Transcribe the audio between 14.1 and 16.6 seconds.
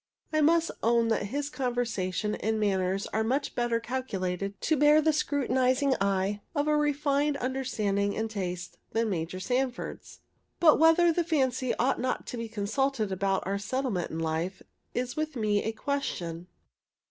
life, is with me a question.